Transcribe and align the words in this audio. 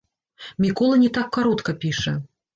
Мікола 0.65 0.95
не 1.03 1.11
так 1.19 1.29
каротка 1.37 1.77
піша. 1.87 2.17